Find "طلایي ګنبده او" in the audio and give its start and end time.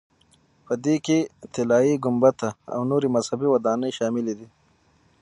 1.53-2.81